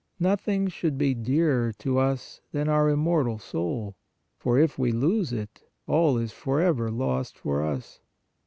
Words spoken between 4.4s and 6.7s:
if we lose it, all is for